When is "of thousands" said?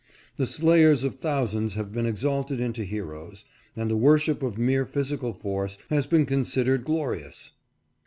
1.03-1.75